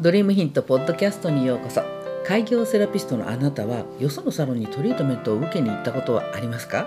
[0.00, 1.82] ドリームヒントポッドキャストにようこそ。
[2.24, 6.86] 開業セラピストのあなたはよそのサロンにトリートメントを受けに行ったことはありますか？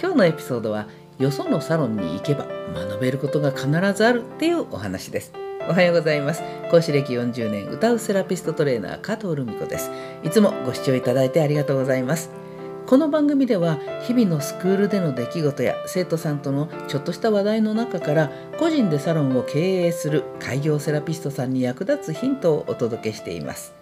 [0.00, 0.86] 今日のエピソードは
[1.18, 5.34] よそのサロンに行けば学べることが必ずあるっていうお話です。
[5.68, 6.42] おはようございます。
[6.70, 9.90] 講師歴40年歌うセラピストトレーナー加藤留美子です。
[10.24, 12.30] いつもご視聴いただいてありがとうございます。
[12.90, 13.78] この番組では
[14.08, 23.72] 日々のスクールでの出来事や生徒さんとのちょっとした話題の中から個人でサロンを経営する開業セラピストさんに役立つヒントをお届けしています。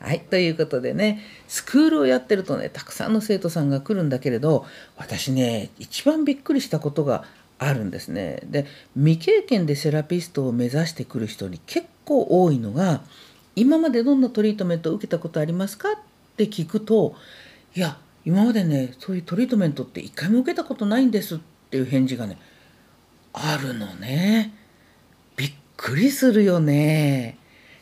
[0.00, 0.18] はい。
[0.18, 4.66] ということでね、スクールをやってるとね、たくさんの生徒さんが来るんだけれど、
[4.96, 7.22] 私ね、一番びっくりしたことが
[7.60, 8.40] あるんですね。
[8.46, 8.66] で、
[8.96, 13.02] 未経験でセラピストを目指してくる人に結構多いのが、
[13.54, 15.92] 今までどんなトリートメントを受けたことありますか？
[15.92, 15.94] っ
[16.36, 17.14] て聞くと、
[17.76, 17.96] いや、
[18.28, 21.38] 今までねそういうトリートメントって一回も受けたことないんですっ
[21.70, 22.36] ていう返事がね
[23.32, 24.52] あるのね。
[25.34, 27.38] びっくりするよね。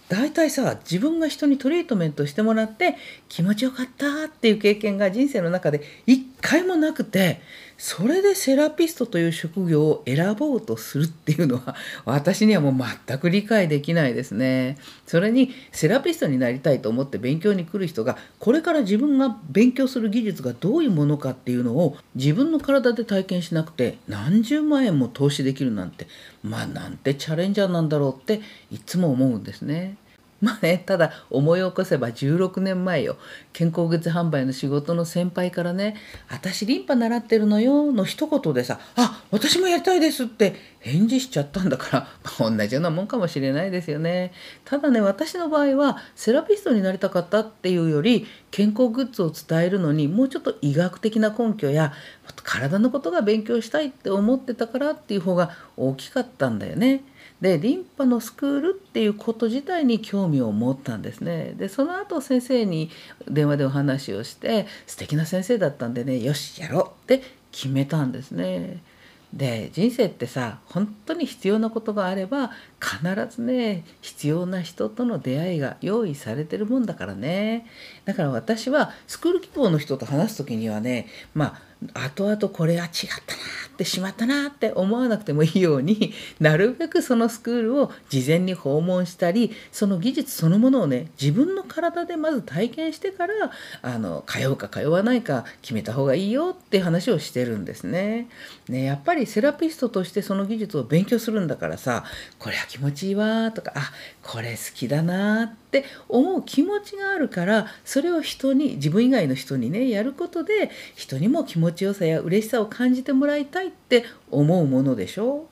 [0.09, 2.95] 大体さ自分が人にトリートメントしてもらって
[3.29, 7.41] 気持ちよかったっていう経験が人生の中で一回もなくて
[7.79, 12.75] それでセラピストという職業を選ぼうとするっていうのは 私にはもう
[13.06, 14.78] 全く理解できないですね。
[15.06, 26.06] それにセラピストになりたいと思って勉強に来る人がこれから自分が勉強する技術がどういうものかっていうのを自分の体で体験しなくて何十万円も投資できるなんて
[26.43, 28.41] まあなんてチャレンジャーなんだろうって
[28.71, 29.97] いつも思うんですね。
[30.41, 33.17] まあね、ただ思い起こせば16年前よ
[33.55, 35.97] 健康グッズ販売の仕事の先輩からね
[36.28, 42.01] 「私リンパ習ってるのよ」の一言でさ「あ私もやりたいです」って返事しちゃったんだから、
[42.39, 44.33] まあ、同じようなもんかもしれないですよね。
[44.65, 51.95] ただね私の場合はセラピストになりたかったっていうより健康グッズを伝えるのにもうちょっと医学的な根拠や
[52.43, 57.03] 体のことが勉強したいって思ってたからっていう方が大きかったんだよね。
[57.41, 62.91] でリンパのスクールっていうこと自体に興味を持ったんですねでその後先生に
[63.28, 68.83] 電話でお話をして素敵な先生だったんでねよしやろうって決めたんですね。
[69.32, 77.66] で人生ってさ本当に必要なことがあれば必ずね必要な人との出会いが用意されてるもんだからね
[78.04, 83.41] だから私はスクール希望の人と話す時にはねまあ後々これは違ったな
[83.75, 93.34] ってしまったなって思わなくてもいいようになるべくそのスクールを事前に訪問したりその技術そのものをね自分の体でまず体験してから
[93.82, 98.28] あの通うか通わないか決めた方がいいよって話をしてるんですね。
[98.69, 102.04] ねやっぱりセラピストとしてその技術を勉強するんだからさ
[102.38, 103.92] これは気持ちいいわとかあ
[104.22, 115.48] これ好きだなって思う気持ちがあるからそれを人に自分以外の人にねやることで人にも気持ちよさや嬉しさを感じてもらいたいって思うものでしょ？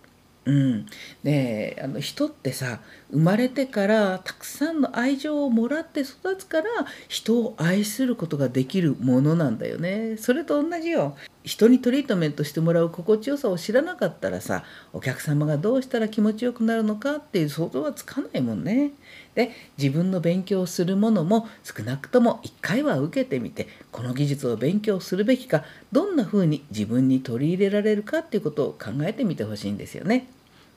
[0.46, 0.86] うん、
[1.22, 2.80] ねあの人ってさ
[3.14, 6.64] 生まれてからたくさんの愛情をもらって育つから
[7.06, 10.16] 人を愛することができるものなんだよね。
[10.18, 11.16] それと同じよ。
[11.44, 18.90] 人にトリートメントしてもらう心地よさを知らなかったらさお客様がどうしたら気持ちよくなるのかっていう想像はつかないもんね。
[19.36, 30.26] で自分の勉強するものも少なくとも1回は受けてみてこの技術を勉強するべきかどんな風に自分に取り入れられるかっていうことを考えてみてほしいんですよね。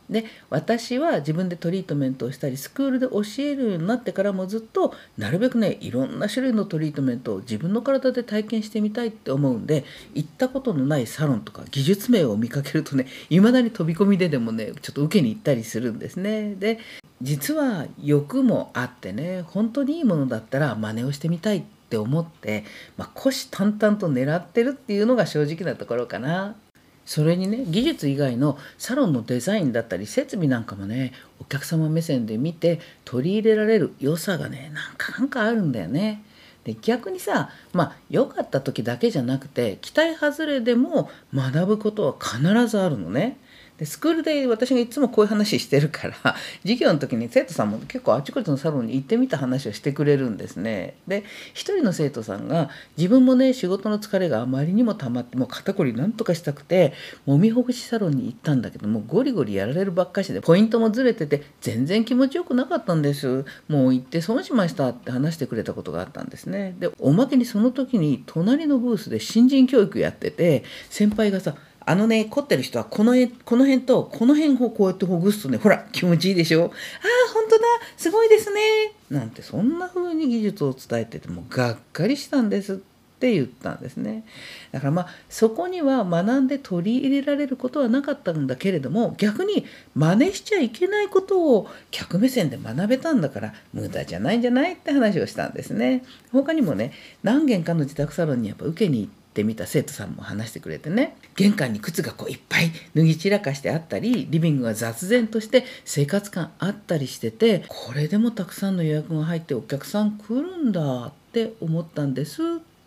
[0.09, 16.56] で私は自分でトリートメントをしたりスクールで教えるようになってからもずっとなるべくねいろんな種類のトリートメントを自分の体で体験してみたいって思うんで行ったことのないサロンとか技術名を見かけるとねいまだに飛び込みででもねちょっと受けに行ったりするんですね。
[16.56, 16.79] で
[17.22, 22.63] 実は欲もあってね本当にいいものだったら真似をしてみたいって思って、
[22.97, 26.56] まあ、虎視眈々と狙ってるっていうのが正直なところかな。
[27.07, 36.22] それにね技術以外のサロンのデザインだったり設備なんかもねお客様目線で見て取り入れられる良さがねなんかなんかあるんだよね。
[36.66, 43.38] で逆にさまあ良かった時だけじゃなくて期待外れでも学ぶことは必ずあるのね。
[43.77, 50.95] でスクールで私がいつもこういう話してるから 授業の時に生徒さんも結構あちこちのサロンに行ってみた話をしてくれるんですね。
[51.07, 56.94] で一人の生徒さんが自分もね仕事の疲れがあまりにもたまってもう肩こりなんとかしたくて
[57.25, 66.75] もみほぐしサロンに行ったんだけどもゴリゴリやられるばっかしでポイントもずれてて全然気持ちよくなかったんですもう行って損しましたって話してくれたことがあったんですね。
[66.79, 71.56] でおまけにその時に隣のブースで新人教育やってて先輩がさ
[71.88, 76.63] あのね、凝ってる人はこの辺この辺とこの辺をこうやってほぐすとね、ほら、気持ちいいでしょ？
[76.63, 77.63] ああ、ほんとだ、
[77.95, 78.62] すごいですね。
[79.10, 82.81] なんて、そんな風に技術を伝えてても、がっかりしたんです。
[83.18, 84.24] って言ったんですね
[84.72, 94.74] だからまあそこには学んで取り入れられることはなかったんだけれども逆に真似しちゃいけないことを客目線で学べたんだから無駄じゃないんじゃない？
[94.74, 96.92] って話をしたんですね他にもね
[97.24, 112.45] 何軒かの自宅サロンにやっぱ受けに行ってってみた生徒さんも話してくれてね玄関に靴がこういっぱい脱ぎ散らかしてあったりリビングが雑然として生活感あったりしててこれでもたくさんの予約が入ってお客さん来るんだって思ったんですっ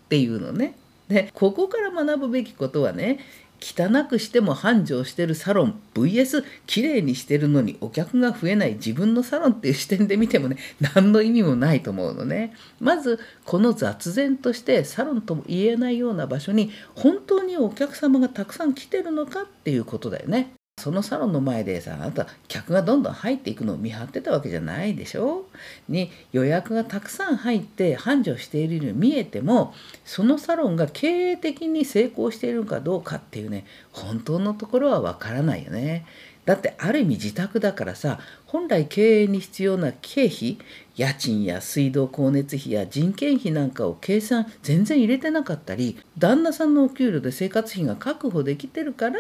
[0.08, 0.74] ていうのね。
[1.06, 3.18] でここから学ぶべきことはね
[3.60, 10.56] 汚くしても繁盛してるサロン VS 綺麗にしてるのにお客が増えない自分のサロンっていう視点で見てもね
[10.94, 12.54] 何の意味もないと思うのね。
[12.80, 20.52] まずこの雑然としてサロンとも言えないような場所に本当にお客様がたくさん来てるのかっていうことだよね。
[20.80, 25.44] そのサロンの前でさあなた客がどんどん入っていくのを見張ってたわけじゃないでしょ？
[25.88, 29.74] に予約がたくさん入って繁盛しているように見えても
[30.04, 36.06] そのサロンが経営的に成功しているのかどうかっていうね本当のところはわからないよね。
[36.46, 40.58] だってある意味自宅だからさ本来経営に必要な経費
[41.00, 49.16] 家賃や水道光熱費や人件費なんかを計算全然入れてなかったり旦那さんのお給料で生活費が確保できてるから、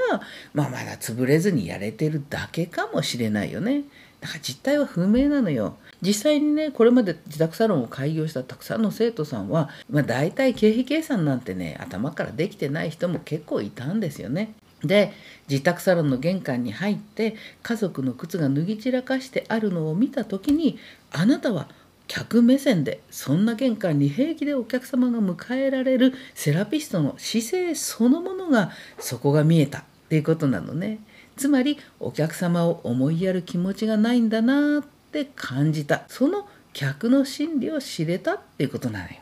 [0.52, 3.84] まあ、まだ潰れずにやれてるだけかもしれないよね。
[4.20, 5.78] だから実態は不明なのよ。
[6.02, 14.52] 実際にねこれまで自宅サロンを開業したたくさんの生徒さんは、まあ、大体経費計算なんてね頭からできてない人も結構いたんですよね。
[14.84, 15.12] で
[15.48, 20.78] 自宅サロンの玄関に入って家族の靴が脱ぎ散らかしてあるのを見た時に
[21.12, 21.68] あなたは
[22.06, 30.98] 客目線でそんな玄関に平気でお客様が迎えられるセラピストの姿勢そのものがそこが見えたっていうことなのね。
[31.36, 34.82] つまりお客様を思いやる気持ちがないんだなっ
[35.12, 36.02] て感じた。
[36.08, 39.12] その客の心理を知れたっていうことなのよ。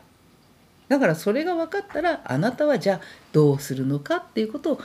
[0.89, 3.01] だからそれが分かったらあなたはじゃあ
[3.31, 4.83] どうするのかっていうことを考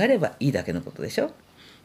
[0.00, 1.32] えればいいだけのことでしょ。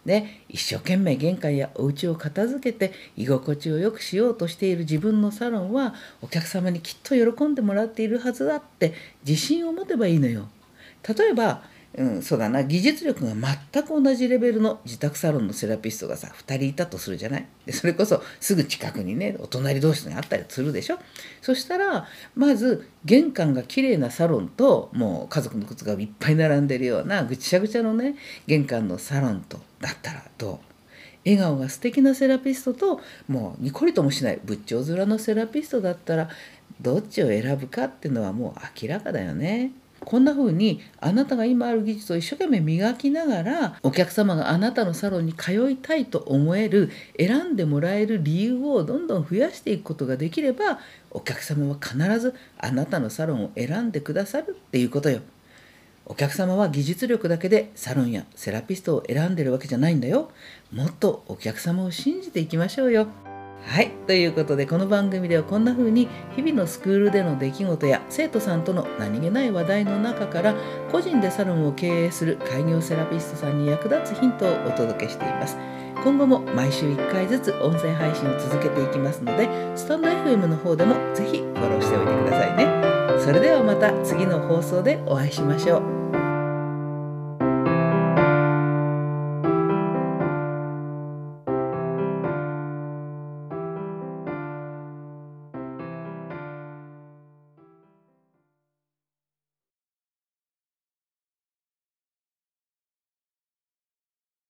[0.05, 8.93] で一生懸命玄関やお家を片付けて居心地を良くしようとしている自分のサロンはお客様にきっと喜んでもらっているはずだって
[9.27, 10.47] 自信を持てばいいのよ。
[11.07, 11.63] 例えば
[11.93, 12.63] うん、そうだな。
[12.63, 13.33] 技術力が
[13.73, 17.45] 全く同じレベルの自宅サロンのセラピストがさ2人いたとするじゃない？
[17.65, 20.99] でそれこそすぐ近くにねお隣同士にあったりするでしょ？
[21.41, 28.15] そしたらまず玄関が綺麗なサロンともう家族の靴がいっぱい並んでるようなぐちゃぐちゃのね
[28.47, 30.59] 玄関のサロンとだったらどう？
[31.25, 36.29] 笑顔が素敵なセラピストともうにこりともしない仏頂面のセラピストだったら
[36.79, 39.71] どっちを選ぶかっていうのはもう明らかだよね。
[40.03, 46.89] こんな風にあなたが今ある技術を一生懸命磨きながらお客様があなたのサロンに通いたいと思える
[47.19, 50.79] 選んでもらえる理由をどんどん増やしていくことができれば
[51.11, 55.21] お客様は必ずあなたのサロンを選んでくださるっていうことよ。
[56.05, 60.31] お客様は技術力だけでサロンやセラピストを選んでるわけじゃないんだよ。
[60.71, 63.30] もっとお客様を信じていきましょうよ。
[63.65, 63.91] はい。
[64.07, 70.55] ということで、この番組ではこんな風に日々のスクールでの出来事や生徒さんとの何気ない話題の中から
[70.91, 75.57] 個人でサロンを経営する開業セラピストさんに役立つヒントをお届けしています。
[76.03, 79.47] 今後も毎週1回ずつ音声配信を続けていきますので、
[79.77, 83.21] スタンド FM の方でもぜひフォローしておいてくださいね。
[83.23, 86.30] それではまた次の放送でお会いしましょう。